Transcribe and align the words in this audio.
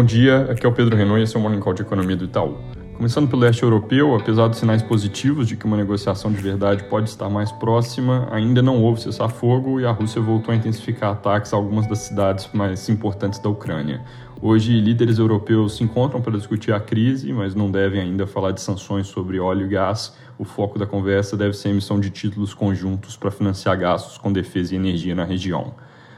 Bom 0.00 0.06
dia, 0.06 0.48
aqui 0.50 0.64
é 0.64 0.68
o 0.68 0.72
Pedro 0.72 0.96
Renault 0.96 1.20
e 1.20 1.24
esse 1.24 1.36
é 1.36 1.38
o 1.38 1.42
Morning 1.42 1.60
Call 1.60 1.74
de 1.74 1.82
Economia 1.82 2.16
do 2.16 2.24
Itaú. 2.24 2.56
Começando 2.96 3.28
pelo 3.28 3.42
leste 3.42 3.62
europeu, 3.62 4.14
apesar 4.14 4.48
dos 4.48 4.58
sinais 4.58 4.82
positivos 4.82 5.46
de 5.46 5.56
que 5.56 5.66
uma 5.66 5.76
negociação 5.76 6.32
de 6.32 6.40
verdade 6.40 6.84
pode 6.84 7.10
estar 7.10 7.28
mais 7.28 7.52
próxima, 7.52 8.26
ainda 8.32 8.62
não 8.62 8.80
houve 8.80 9.02
cessar-fogo 9.02 9.78
e 9.78 9.84
a 9.84 9.90
Rússia 9.90 10.22
voltou 10.22 10.54
a 10.54 10.56
intensificar 10.56 11.12
ataques 11.12 11.52
a 11.52 11.56
algumas 11.56 11.86
das 11.86 11.98
cidades 11.98 12.48
mais 12.54 12.88
importantes 12.88 13.38
da 13.40 13.50
Ucrânia. 13.50 14.02
Hoje, 14.40 14.80
líderes 14.80 15.18
europeus 15.18 15.76
se 15.76 15.84
encontram 15.84 16.22
para 16.22 16.38
discutir 16.38 16.72
a 16.72 16.80
crise, 16.80 17.30
mas 17.30 17.54
não 17.54 17.70
devem 17.70 18.00
ainda 18.00 18.26
falar 18.26 18.52
de 18.52 18.62
sanções 18.62 19.06
sobre 19.06 19.38
óleo 19.38 19.66
e 19.66 19.68
gás. 19.68 20.16
O 20.38 20.46
foco 20.46 20.78
da 20.78 20.86
conversa 20.86 21.36
deve 21.36 21.52
ser 21.52 21.68
a 21.68 21.72
emissão 21.72 22.00
de 22.00 22.08
títulos 22.08 22.54
conjuntos 22.54 23.18
para 23.18 23.30
financiar 23.30 23.76
gastos 23.78 24.16
com 24.16 24.32
defesa 24.32 24.72
e 24.72 24.78
energia 24.78 25.14
na 25.14 25.24
região. 25.24 25.74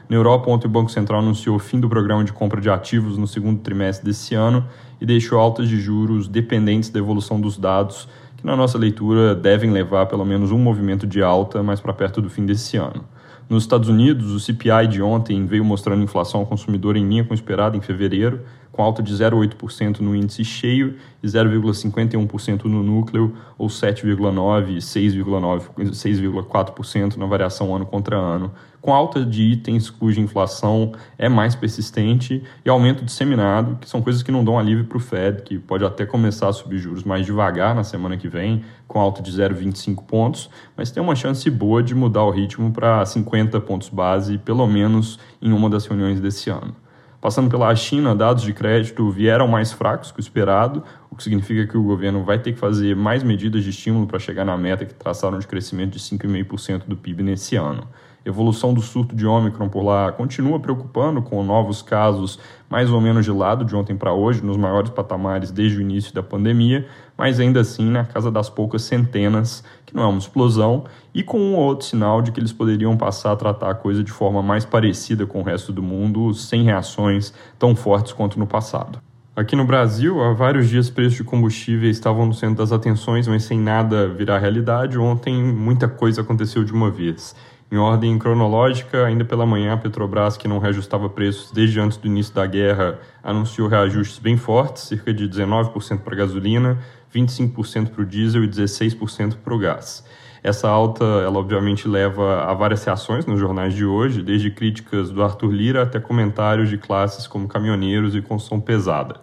Na 0.09 0.15
Europa, 0.15 0.49
ontem 0.49 0.67
o 0.67 0.69
Banco 0.69 0.91
Central 0.91 1.21
anunciou 1.21 1.55
o 1.55 1.59
fim 1.59 1.79
do 1.79 1.87
programa 1.87 2.23
de 2.23 2.33
compra 2.33 2.59
de 2.59 2.69
ativos 2.69 3.17
no 3.17 3.25
segundo 3.25 3.61
trimestre 3.61 4.05
desse 4.05 4.35
ano 4.35 4.65
e 4.99 5.05
deixou 5.05 5.39
altas 5.39 5.69
de 5.69 5.79
juros 5.79 6.27
dependentes 6.27 6.89
da 6.89 6.99
evolução 6.99 7.39
dos 7.39 7.57
dados, 7.57 8.07
que 8.37 8.45
na 8.45 8.55
nossa 8.55 8.77
leitura 8.77 9.33
devem 9.33 9.71
levar 9.71 10.05
pelo 10.07 10.25
menos 10.25 10.51
um 10.51 10.57
movimento 10.57 11.07
de 11.07 11.23
alta 11.23 11.63
mais 11.63 11.79
para 11.79 11.93
perto 11.93 12.21
do 12.21 12.29
fim 12.29 12.45
desse 12.45 12.77
ano. 12.77 13.03
Nos 13.49 13.63
Estados 13.63 13.89
Unidos, 13.89 14.31
o 14.31 14.39
CPI 14.39 14.87
de 14.89 15.01
ontem 15.01 15.45
veio 15.45 15.65
mostrando 15.65 16.03
inflação 16.03 16.41
ao 16.41 16.45
consumidor 16.45 16.95
em 16.95 17.07
linha 17.07 17.23
com 17.23 17.31
o 17.31 17.35
esperado 17.35 17.77
em 17.77 17.81
fevereiro, 17.81 18.41
com 18.73 18.81
alta 18.81 19.01
de 19.03 19.13
0,8% 19.13 19.99
no 19.99 20.15
índice 20.15 20.43
cheio 20.43 20.95
e 21.21 21.27
0,51% 21.27 22.65
no 22.65 22.83
núcleo, 22.83 23.35
ou 23.55 23.67
7,9% 23.67 24.67
e 24.67 24.79
6,4% 24.79 27.15
na 27.15 27.27
variação 27.27 27.73
ano 27.73 27.85
contra 27.85 28.17
ano, 28.17 28.51
com 28.81 28.91
alta 28.91 29.23
de 29.23 29.43
itens 29.43 29.91
cuja 29.91 30.19
inflação 30.19 30.91
é 31.17 31.29
mais 31.29 31.55
persistente 31.55 32.43
e 32.65 32.69
aumento 32.69 33.05
disseminado, 33.05 33.77
que 33.79 33.87
são 33.87 34.01
coisas 34.01 34.23
que 34.23 34.31
não 34.31 34.43
dão 34.43 34.57
alívio 34.57 34.85
para 34.85 34.97
o 34.97 34.99
Fed, 34.99 35.43
que 35.43 35.59
pode 35.59 35.85
até 35.85 36.03
começar 36.03 36.49
a 36.49 36.53
subir 36.53 36.79
juros 36.79 37.03
mais 37.03 37.25
devagar 37.25 37.75
na 37.75 37.83
semana 37.83 38.17
que 38.17 38.27
vem, 38.27 38.63
com 38.87 38.99
alta 38.99 39.21
de 39.21 39.31
0,25 39.31 40.03
pontos, 40.03 40.49
mas 40.75 40.89
tem 40.89 41.01
uma 41.01 41.15
chance 41.15 41.47
boa 41.49 41.83
de 41.83 41.93
mudar 41.93 42.23
o 42.23 42.31
ritmo 42.31 42.73
para 42.73 43.05
50 43.05 43.61
pontos 43.61 43.87
base, 43.87 44.39
pelo 44.39 44.65
menos 44.65 45.19
em 45.39 45.53
uma 45.53 45.69
das 45.69 45.85
reuniões 45.85 46.19
desse 46.19 46.49
ano. 46.49 46.75
Passando 47.23 47.49
pela 47.49 47.73
China, 47.73 48.13
dados 48.13 48.43
de 48.43 48.51
crédito 48.51 49.09
vieram 49.09 49.47
mais 49.47 49.71
fracos 49.71 50.11
que 50.11 50.19
o 50.19 50.21
esperado, 50.21 50.83
o 51.09 51.15
que 51.15 51.23
significa 51.23 51.65
que 51.65 51.77
o 51.77 51.81
governo 51.81 52.21
vai 52.21 52.37
ter 52.37 52.51
que 52.51 52.59
fazer 52.59 52.97
mais 52.97 53.23
medidas 53.23 53.63
de 53.63 53.69
estímulo 53.69 54.05
para 54.05 54.19
chegar 54.19 54.43
na 54.43 54.57
meta 54.57 54.83
que 54.83 54.93
traçaram 54.93 55.39
de 55.39 55.47
crescimento 55.47 55.93
de 55.93 55.99
5,5% 55.99 56.83
do 56.85 56.97
PIB 56.97 57.23
nesse 57.23 57.55
ano 57.55 57.87
evolução 58.25 58.73
do 58.73 58.81
surto 58.81 59.15
de 59.15 59.25
Ômicron 59.25 59.69
por 59.69 59.83
lá 59.83 60.11
continua 60.11 60.59
preocupando, 60.59 61.21
com 61.21 61.43
novos 61.43 61.81
casos 61.81 62.39
mais 62.69 62.89
ou 62.89 62.99
menos 62.99 63.25
de 63.25 63.31
lado 63.31 63.63
de 63.63 63.75
ontem 63.75 63.95
para 63.95 64.13
hoje, 64.13 64.43
nos 64.43 64.57
maiores 64.57 64.89
patamares 64.89 65.51
desde 65.51 65.77
o 65.77 65.81
início 65.81 66.13
da 66.13 66.23
pandemia, 66.23 66.87
mas 67.17 67.39
ainda 67.39 67.61
assim 67.61 67.89
na 67.89 68.03
casa 68.03 68.31
das 68.31 68.49
poucas 68.49 68.81
centenas, 68.81 69.63
que 69.85 69.95
não 69.95 70.03
é 70.03 70.07
uma 70.07 70.17
explosão, 70.17 70.85
e 71.13 71.21
com 71.21 71.39
um 71.39 71.55
ou 71.55 71.61
outro 71.61 71.85
sinal 71.85 72.21
de 72.21 72.31
que 72.31 72.39
eles 72.39 72.51
poderiam 72.51 72.97
passar 72.97 73.33
a 73.33 73.35
tratar 73.35 73.69
a 73.69 73.75
coisa 73.75 74.03
de 74.03 74.11
forma 74.11 74.41
mais 74.41 74.65
parecida 74.65 75.25
com 75.25 75.41
o 75.41 75.43
resto 75.43 75.71
do 75.71 75.83
mundo, 75.83 76.33
sem 76.33 76.63
reações 76.63 77.33
tão 77.59 77.75
fortes 77.75 78.13
quanto 78.13 78.39
no 78.39 78.47
passado. 78.47 78.99
Aqui 79.35 79.55
no 79.55 79.65
Brasil, 79.65 80.21
há 80.21 80.31
vários 80.31 80.69
dias 80.69 80.91
preços 80.91 81.17
de 81.17 81.23
combustíveis 81.23 81.97
estavam 81.97 82.23
no 82.23 82.35
centro 82.35 82.57
das 82.57 82.71
atenções, 82.71 83.27
mas 83.27 83.43
sem 83.43 83.59
nada 83.59 84.07
virar 84.07 84.37
realidade. 84.37 84.95
Ontem 84.99 85.33
muita 85.43 85.87
coisa 85.87 86.21
aconteceu 86.21 86.63
de 86.63 86.71
uma 86.71 86.91
vez. 86.91 87.35
Em 87.73 87.77
ordem 87.77 88.19
cronológica, 88.19 89.03
ainda 89.03 89.25
pela 89.25 89.47
manhã, 89.47 89.73
a 89.73 89.77
Petrobras, 89.77 90.37
que 90.37 90.47
não 90.47 90.59
reajustava 90.59 91.09
preços 91.09 91.51
desde 91.51 91.79
antes 91.79 91.97
do 91.97 92.05
início 92.05 92.31
da 92.31 92.45
guerra, 92.45 92.99
anunciou 93.23 93.67
reajustes 93.67 94.19
bem 94.19 94.37
fortes, 94.37 94.83
cerca 94.83 95.11
de 95.11 95.27
19% 95.27 96.01
para 96.01 96.13
a 96.13 96.17
gasolina, 96.17 96.77
25% 97.11 97.89
para 97.89 98.03
o 98.03 98.05
diesel 98.05 98.43
e 98.43 98.47
16% 98.47 99.37
para 99.43 99.55
o 99.55 99.57
gás. 99.57 100.05
Essa 100.43 100.69
alta, 100.69 101.03
ela 101.03 101.39
obviamente 101.39 101.87
leva 101.87 102.43
a 102.43 102.53
várias 102.53 102.85
reações 102.85 103.25
nos 103.25 103.39
jornais 103.39 103.73
de 103.73 103.83
hoje, 103.83 104.21
desde 104.21 104.51
críticas 104.51 105.09
do 105.09 105.23
Arthur 105.23 105.51
Lira 105.51 105.81
até 105.81 105.99
comentários 105.99 106.69
de 106.69 106.77
classes 106.77 107.25
como 107.25 107.47
caminhoneiros 107.47 108.13
e 108.13 108.21
construção 108.21 108.61
pesada. 108.61 109.15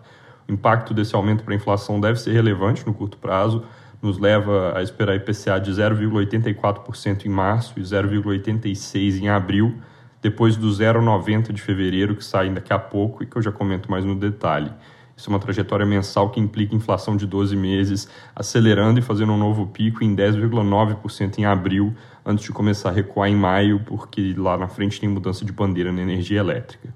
O 0.48 0.52
impacto 0.52 0.92
desse 0.92 1.14
aumento 1.14 1.44
para 1.44 1.54
a 1.54 1.56
inflação 1.56 2.00
deve 2.00 2.18
ser 2.18 2.32
relevante 2.32 2.84
no 2.84 2.92
curto 2.92 3.16
prazo, 3.16 3.62
nos 4.02 4.18
leva 4.18 4.76
a 4.76 4.82
esperar 4.82 5.16
IPCA 5.16 5.60
de 5.60 5.70
0,84% 5.72 7.26
em 7.26 7.28
março 7.28 7.78
e 7.78 7.82
0,86% 7.82 9.20
em 9.20 9.28
abril, 9.28 9.76
depois 10.22 10.56
do 10.56 10.68
0,90% 10.68 11.52
de 11.52 11.60
fevereiro, 11.60 12.14
que 12.14 12.24
sai 12.24 12.50
daqui 12.50 12.72
a 12.72 12.78
pouco 12.78 13.22
e 13.22 13.26
que 13.26 13.36
eu 13.36 13.42
já 13.42 13.52
comento 13.52 13.90
mais 13.90 14.04
no 14.04 14.14
detalhe. 14.14 14.70
Isso 15.16 15.28
é 15.28 15.32
uma 15.34 15.38
trajetória 15.38 15.84
mensal 15.84 16.30
que 16.30 16.40
implica 16.40 16.74
inflação 16.74 17.14
de 17.14 17.26
12 17.26 17.54
meses, 17.54 18.08
acelerando 18.34 18.98
e 18.98 19.02
fazendo 19.02 19.32
um 19.32 19.36
novo 19.36 19.66
pico 19.66 20.02
em 20.02 20.16
10,9% 20.16 21.38
em 21.38 21.44
abril, 21.44 21.94
antes 22.24 22.44
de 22.44 22.52
começar 22.52 22.88
a 22.88 22.92
recuar 22.92 23.28
em 23.28 23.36
maio, 23.36 23.80
porque 23.84 24.34
lá 24.34 24.56
na 24.56 24.66
frente 24.66 24.98
tem 24.98 25.10
mudança 25.10 25.44
de 25.44 25.52
bandeira 25.52 25.92
na 25.92 26.00
energia 26.00 26.40
elétrica. 26.40 26.88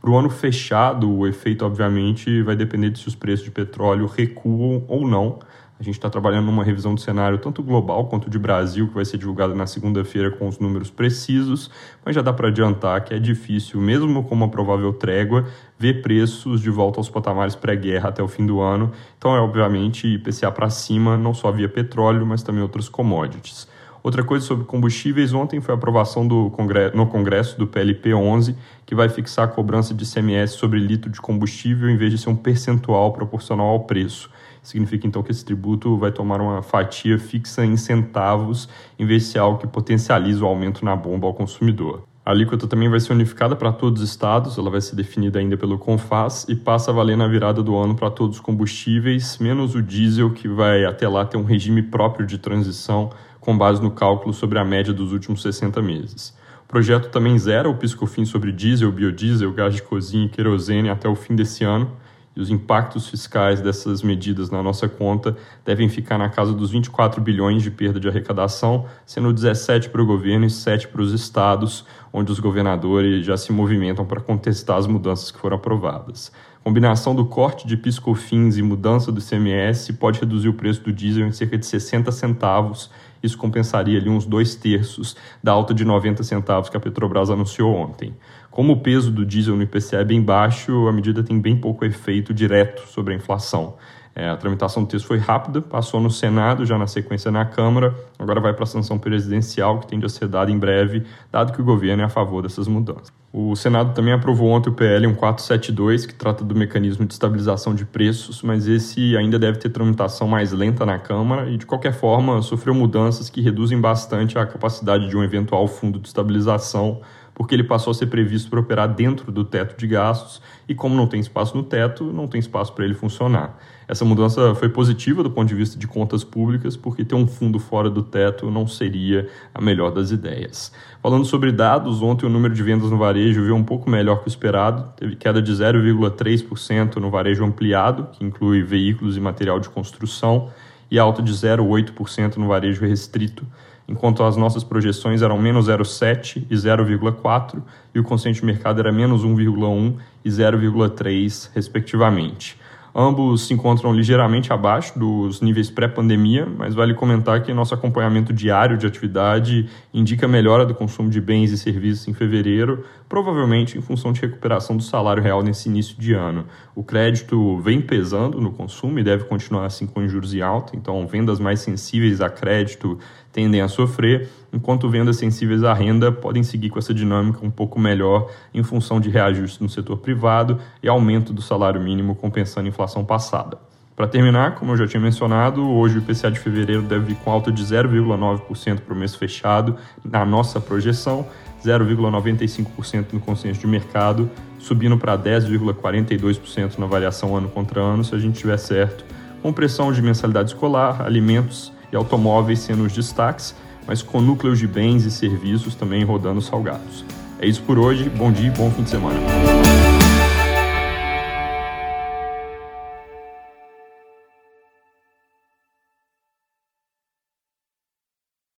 Para 0.00 0.10
o 0.10 0.16
ano 0.16 0.30
fechado, 0.30 1.10
o 1.10 1.26
efeito, 1.26 1.64
obviamente, 1.64 2.40
vai 2.42 2.54
depender 2.54 2.90
de 2.90 3.00
se 3.00 3.08
os 3.08 3.16
preços 3.16 3.44
de 3.44 3.50
petróleo 3.50 4.06
recuam 4.06 4.84
ou 4.86 5.06
não, 5.06 5.40
a 5.78 5.82
gente 5.82 5.94
está 5.94 6.08
trabalhando 6.08 6.46
numa 6.46 6.62
revisão 6.62 6.94
do 6.94 7.00
cenário 7.00 7.38
tanto 7.38 7.62
global 7.62 8.06
quanto 8.06 8.30
de 8.30 8.38
Brasil, 8.38 8.86
que 8.88 8.94
vai 8.94 9.04
ser 9.04 9.18
divulgada 9.18 9.54
na 9.54 9.66
segunda-feira 9.66 10.30
com 10.30 10.46
os 10.46 10.58
números 10.58 10.90
precisos, 10.90 11.70
mas 12.04 12.14
já 12.14 12.22
dá 12.22 12.32
para 12.32 12.48
adiantar 12.48 13.04
que 13.04 13.12
é 13.12 13.18
difícil, 13.18 13.80
mesmo 13.80 14.22
com 14.22 14.34
uma 14.34 14.48
provável 14.48 14.92
trégua, 14.92 15.46
ver 15.78 16.02
preços 16.02 16.60
de 16.60 16.70
volta 16.70 17.00
aos 17.00 17.08
patamares 17.08 17.56
pré-guerra 17.56 18.10
até 18.10 18.22
o 18.22 18.28
fim 18.28 18.46
do 18.46 18.60
ano. 18.60 18.92
Então 19.18 19.34
é 19.34 19.40
obviamente 19.40 20.06
IPCA 20.06 20.52
para 20.52 20.70
cima, 20.70 21.16
não 21.16 21.34
só 21.34 21.50
via 21.50 21.68
petróleo, 21.68 22.24
mas 22.24 22.42
também 22.42 22.62
outros 22.62 22.88
commodities. 22.88 23.66
Outra 24.02 24.24
coisa 24.24 24.44
sobre 24.44 24.64
combustíveis, 24.64 25.32
ontem 25.32 25.60
foi 25.60 25.72
a 25.72 25.78
aprovação 25.78 26.26
do 26.26 26.50
congresso, 26.50 26.96
no 26.96 27.06
Congresso 27.06 27.56
do 27.56 27.68
PLP 27.68 28.12
11, 28.12 28.56
que 28.84 28.96
vai 28.96 29.08
fixar 29.08 29.44
a 29.44 29.48
cobrança 29.48 29.94
de 29.94 30.02
ICMS 30.02 30.54
sobre 30.54 30.80
litro 30.80 31.08
de 31.08 31.20
combustível 31.20 31.88
em 31.88 31.96
vez 31.96 32.10
de 32.10 32.18
ser 32.18 32.28
um 32.28 32.34
percentual 32.34 33.12
proporcional 33.12 33.68
ao 33.68 33.80
preço. 33.80 34.28
Significa 34.62 35.06
então 35.06 35.22
que 35.22 35.32
esse 35.32 35.44
tributo 35.44 35.96
vai 35.98 36.12
tomar 36.12 36.40
uma 36.40 36.62
fatia 36.62 37.18
fixa 37.18 37.64
em 37.64 37.76
centavos, 37.76 38.68
em 38.98 39.04
vez 39.04 39.24
de 39.24 39.28
ser 39.30 39.38
algo 39.40 39.58
que 39.58 39.66
potencializa 39.66 40.44
o 40.44 40.46
aumento 40.46 40.84
na 40.84 40.94
bomba 40.94 41.26
ao 41.26 41.34
consumidor. 41.34 42.04
A 42.24 42.30
alíquota 42.30 42.68
também 42.68 42.88
vai 42.88 43.00
ser 43.00 43.12
unificada 43.12 43.56
para 43.56 43.72
todos 43.72 44.00
os 44.00 44.08
estados, 44.08 44.56
ela 44.56 44.70
vai 44.70 44.80
ser 44.80 44.94
definida 44.94 45.40
ainda 45.40 45.56
pelo 45.56 45.76
CONFAS 45.76 46.46
e 46.48 46.54
passa 46.54 46.92
a 46.92 46.94
valer 46.94 47.16
na 47.16 47.26
virada 47.26 47.64
do 47.64 47.76
ano 47.76 47.96
para 47.96 48.10
todos 48.10 48.36
os 48.36 48.40
combustíveis, 48.40 49.38
menos 49.38 49.74
o 49.74 49.82
diesel, 49.82 50.30
que 50.30 50.46
vai 50.46 50.84
até 50.84 51.08
lá 51.08 51.24
ter 51.24 51.36
um 51.36 51.42
regime 51.42 51.82
próprio 51.82 52.24
de 52.24 52.38
transição 52.38 53.10
com 53.40 53.58
base 53.58 53.82
no 53.82 53.90
cálculo 53.90 54.32
sobre 54.32 54.56
a 54.60 54.64
média 54.64 54.92
dos 54.92 55.12
últimos 55.12 55.42
60 55.42 55.82
meses. 55.82 56.32
O 56.64 56.68
projeto 56.68 57.10
também 57.10 57.36
zera 57.36 57.68
o 57.68 57.74
piscofim 57.74 58.24
sobre 58.24 58.52
diesel, 58.52 58.92
biodiesel, 58.92 59.52
gás 59.52 59.74
de 59.74 59.82
cozinha 59.82 60.26
e 60.26 60.28
querosene 60.28 60.90
até 60.90 61.08
o 61.08 61.16
fim 61.16 61.34
desse 61.34 61.64
ano, 61.64 61.90
e 62.34 62.40
os 62.40 62.50
impactos 62.50 63.08
fiscais 63.08 63.60
dessas 63.60 64.02
medidas 64.02 64.50
na 64.50 64.62
nossa 64.62 64.88
conta 64.88 65.36
devem 65.64 65.88
ficar 65.88 66.18
na 66.18 66.28
casa 66.28 66.52
dos 66.52 66.70
24 66.70 67.20
bilhões 67.20 67.62
de 67.62 67.70
perda 67.70 68.00
de 68.00 68.08
arrecadação, 68.08 68.86
sendo 69.04 69.32
17 69.32 69.90
para 69.90 70.02
o 70.02 70.06
governo 70.06 70.46
e 70.46 70.50
7 70.50 70.88
para 70.88 71.02
os 71.02 71.12
estados, 71.12 71.84
onde 72.12 72.32
os 72.32 72.40
governadores 72.40 73.24
já 73.24 73.36
se 73.36 73.52
movimentam 73.52 74.04
para 74.04 74.20
contestar 74.20 74.78
as 74.78 74.86
mudanças 74.86 75.30
que 75.30 75.38
foram 75.38 75.56
aprovadas. 75.56 76.32
A 76.60 76.64
combinação 76.64 77.14
do 77.14 77.26
corte 77.26 77.66
de 77.66 77.76
piscofins 77.76 78.56
e 78.56 78.62
mudança 78.62 79.10
do 79.10 79.20
ICMS 79.20 79.94
pode 79.94 80.20
reduzir 80.20 80.48
o 80.48 80.54
preço 80.54 80.80
do 80.82 80.92
diesel 80.92 81.26
em 81.26 81.32
cerca 81.32 81.58
de 81.58 81.66
60 81.66 82.12
centavos. 82.12 82.88
Isso 83.22 83.38
compensaria 83.38 83.98
ali 83.98 84.08
uns 84.08 84.26
dois 84.26 84.54
terços 84.54 85.16
da 85.42 85.52
alta 85.52 85.72
de 85.72 85.84
90 85.84 86.22
centavos 86.22 86.68
que 86.68 86.76
a 86.76 86.80
Petrobras 86.80 87.30
anunciou 87.30 87.74
ontem. 87.74 88.14
Como 88.50 88.72
o 88.72 88.80
peso 88.80 89.10
do 89.10 89.24
diesel 89.24 89.56
no 89.56 89.62
IPCA 89.62 89.98
é 89.98 90.04
bem 90.04 90.20
baixo, 90.20 90.88
a 90.88 90.92
medida 90.92 91.22
tem 91.22 91.40
bem 91.40 91.56
pouco 91.56 91.84
efeito 91.84 92.34
direto 92.34 92.86
sobre 92.88 93.14
a 93.14 93.16
inflação. 93.16 93.76
É, 94.14 94.28
a 94.28 94.36
tramitação 94.36 94.84
do 94.84 94.88
texto 94.88 95.06
foi 95.06 95.18
rápida, 95.18 95.62
passou 95.62 96.00
no 96.00 96.10
Senado, 96.10 96.66
já 96.66 96.76
na 96.76 96.86
sequência 96.86 97.30
na 97.30 97.46
Câmara, 97.46 97.94
agora 98.18 98.40
vai 98.40 98.52
para 98.52 98.64
a 98.64 98.66
sanção 98.66 98.98
presidencial, 98.98 99.80
que 99.80 99.86
tende 99.86 100.04
a 100.04 100.08
ser 100.08 100.28
dada 100.28 100.50
em 100.50 100.58
breve, 100.58 101.04
dado 101.30 101.52
que 101.52 101.60
o 101.62 101.64
governo 101.64 102.02
é 102.02 102.06
a 102.06 102.10
favor 102.10 102.42
dessas 102.42 102.68
mudanças. 102.68 103.10
O 103.32 103.56
Senado 103.56 103.94
também 103.94 104.12
aprovou 104.12 104.50
ontem 104.50 104.68
o 104.68 104.74
PL 104.74 105.06
1472, 105.06 106.04
que 106.04 106.12
trata 106.12 106.44
do 106.44 106.54
mecanismo 106.54 107.06
de 107.06 107.14
estabilização 107.14 107.74
de 107.74 107.86
preços, 107.86 108.42
mas 108.42 108.68
esse 108.68 109.16
ainda 109.16 109.38
deve 109.38 109.58
ter 109.58 109.70
tramitação 109.70 110.28
mais 110.28 110.52
lenta 110.52 110.84
na 110.84 110.98
Câmara 110.98 111.48
e, 111.48 111.56
de 111.56 111.64
qualquer 111.64 111.94
forma, 111.94 112.42
sofreu 112.42 112.74
mudanças 112.74 113.30
que 113.30 113.40
reduzem 113.40 113.80
bastante 113.80 114.38
a 114.38 114.44
capacidade 114.44 115.08
de 115.08 115.16
um 115.16 115.24
eventual 115.24 115.66
fundo 115.66 115.98
de 115.98 116.08
estabilização 116.08 117.00
porque 117.34 117.54
ele 117.54 117.64
passou 117.64 117.90
a 117.90 117.94
ser 117.94 118.06
previsto 118.06 118.50
para 118.50 118.60
operar 118.60 118.92
dentro 118.92 119.32
do 119.32 119.44
teto 119.44 119.78
de 119.78 119.86
gastos 119.86 120.42
e 120.68 120.74
como 120.74 120.94
não 120.94 121.06
tem 121.06 121.20
espaço 121.20 121.56
no 121.56 121.62
teto, 121.62 122.04
não 122.12 122.28
tem 122.28 122.38
espaço 122.38 122.72
para 122.72 122.84
ele 122.84 122.94
funcionar. 122.94 123.58
Essa 123.88 124.04
mudança 124.04 124.54
foi 124.54 124.68
positiva 124.68 125.22
do 125.22 125.30
ponto 125.30 125.48
de 125.48 125.54
vista 125.54 125.78
de 125.78 125.86
contas 125.86 126.24
públicas, 126.24 126.76
porque 126.76 127.04
ter 127.04 127.14
um 127.14 127.26
fundo 127.26 127.58
fora 127.58 127.90
do 127.90 128.02
teto 128.02 128.50
não 128.50 128.66
seria 128.66 129.28
a 129.54 129.60
melhor 129.60 129.90
das 129.90 130.10
ideias. 130.10 130.72
Falando 131.02 131.24
sobre 131.24 131.52
dados, 131.52 132.00
ontem 132.00 132.24
o 132.24 132.28
número 132.28 132.54
de 132.54 132.62
vendas 132.62 132.90
no 132.90 132.96
varejo 132.96 133.42
veio 133.42 133.54
um 133.54 133.64
pouco 133.64 133.90
melhor 133.90 134.20
que 134.20 134.28
o 134.28 134.30
esperado, 134.30 134.92
teve 134.96 135.16
queda 135.16 135.42
de 135.42 135.52
0,3% 135.52 136.96
no 136.96 137.10
varejo 137.10 137.44
ampliado, 137.44 138.08
que 138.12 138.24
inclui 138.24 138.62
veículos 138.62 139.16
e 139.16 139.20
material 139.20 139.58
de 139.58 139.68
construção, 139.68 140.50
e 140.90 140.98
alta 140.98 141.22
de 141.22 141.32
0,8% 141.32 142.36
no 142.36 142.46
varejo 142.46 142.84
restrito, 142.84 143.46
enquanto 143.92 144.24
as 144.24 144.36
nossas 144.38 144.64
projeções 144.64 145.20
eram 145.20 145.38
menos 145.38 145.68
0,7 145.68 146.46
e 146.50 146.54
0,4 146.54 147.62
e 147.94 148.00
o 148.00 148.02
consciente 148.02 148.40
de 148.40 148.46
mercado 148.46 148.80
era 148.80 148.90
menos 148.90 149.22
1,1 149.22 149.96
e 150.24 150.30
0,3, 150.30 151.50
respectivamente. 151.54 152.56
Ambos 152.94 153.46
se 153.46 153.54
encontram 153.54 153.90
ligeiramente 153.90 154.52
abaixo 154.52 154.98
dos 154.98 155.40
níveis 155.40 155.70
pré-pandemia, 155.70 156.46
mas 156.46 156.74
vale 156.74 156.92
comentar 156.92 157.42
que 157.42 157.54
nosso 157.54 157.72
acompanhamento 157.72 158.34
diário 158.34 158.76
de 158.76 158.86
atividade 158.86 159.66
indica 159.94 160.28
melhora 160.28 160.66
do 160.66 160.74
consumo 160.74 161.08
de 161.08 161.18
bens 161.18 161.50
e 161.52 161.56
serviços 161.56 162.06
em 162.06 162.12
fevereiro, 162.12 162.84
provavelmente 163.08 163.78
em 163.78 163.80
função 163.80 164.12
de 164.12 164.20
recuperação 164.20 164.76
do 164.76 164.82
salário 164.82 165.22
real 165.22 165.42
nesse 165.42 165.70
início 165.70 165.96
de 165.98 166.12
ano. 166.12 166.44
O 166.74 166.84
crédito 166.84 167.58
vem 167.60 167.80
pesando 167.80 168.38
no 168.42 168.52
consumo 168.52 168.98
e 168.98 169.02
deve 169.02 169.24
continuar 169.24 169.64
assim 169.64 169.86
com 169.86 170.06
juros 170.06 170.34
em 170.34 170.42
alta, 170.42 170.76
então 170.76 171.06
vendas 171.06 171.40
mais 171.40 171.60
sensíveis 171.60 172.20
a 172.20 172.28
crédito 172.28 172.98
tendem 173.32 173.62
a 173.62 173.68
sofrer, 173.68 174.28
enquanto 174.52 174.88
vendas 174.88 175.16
sensíveis 175.16 175.64
à 175.64 175.72
renda 175.72 176.12
podem 176.12 176.42
seguir 176.42 176.70
com 176.70 176.78
essa 176.78 176.92
dinâmica 176.92 177.38
um 177.42 177.50
pouco 177.50 177.80
melhor 177.80 178.30
em 178.52 178.62
função 178.62 179.00
de 179.00 179.08
reajustes 179.08 179.60
no 179.60 179.68
setor 179.68 179.96
privado 179.98 180.58
e 180.82 180.88
aumento 180.88 181.32
do 181.32 181.40
salário 181.40 181.80
mínimo 181.80 182.14
compensando 182.14 182.66
a 182.66 182.68
inflação 182.68 183.04
passada. 183.04 183.58
Para 183.94 184.08
terminar, 184.08 184.54
como 184.54 184.72
eu 184.72 184.76
já 184.76 184.86
tinha 184.86 185.00
mencionado, 185.00 185.68
hoje 185.68 185.98
o 185.98 185.98
IPCA 185.98 186.30
de 186.30 186.38
fevereiro 186.38 186.82
deve 186.82 187.06
vir 187.06 187.16
com 187.16 187.30
alta 187.30 187.52
de 187.52 187.62
0,9% 187.62 188.80
para 188.80 188.94
o 188.94 188.96
mês 188.96 189.14
fechado, 189.14 189.76
na 190.02 190.24
nossa 190.24 190.60
projeção, 190.60 191.26
0,95% 191.64 193.12
no 193.12 193.20
consenso 193.20 193.60
de 193.60 193.66
mercado, 193.66 194.30
subindo 194.58 194.96
para 194.96 195.16
10,42% 195.16 196.78
na 196.78 196.86
variação 196.86 197.36
ano 197.36 197.48
contra 197.48 197.80
ano, 197.80 198.02
se 198.02 198.14
a 198.14 198.18
gente 198.18 198.38
tiver 198.38 198.56
certo, 198.56 199.04
com 199.42 199.52
pressão 199.52 199.92
de 199.92 200.00
mensalidade 200.00 200.50
escolar, 200.50 201.02
alimentos 201.02 201.72
e 201.92 201.96
automóveis 201.96 202.60
sendo 202.60 202.84
os 202.84 202.92
destaques, 202.92 203.54
mas 203.86 204.02
com 204.02 204.20
núcleos 204.20 204.58
de 204.58 204.66
bens 204.66 205.04
e 205.04 205.10
serviços 205.10 205.74
também 205.74 206.04
rodando 206.04 206.40
salgados. 206.40 207.04
É 207.38 207.46
isso 207.46 207.62
por 207.62 207.78
hoje, 207.78 208.08
bom 208.08 208.30
dia 208.30 208.48
e 208.48 208.50
bom 208.50 208.70
fim 208.70 208.82
de 208.82 208.90
semana. 208.90 209.18